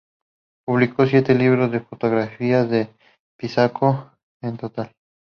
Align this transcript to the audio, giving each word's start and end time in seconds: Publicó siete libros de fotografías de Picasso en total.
Publicó 0.65 1.05
siete 1.05 1.35
libros 1.35 1.71
de 1.71 1.79
fotografías 1.79 2.67
de 2.71 2.89
Picasso 3.37 4.09
en 4.41 4.57
total. 4.57 4.91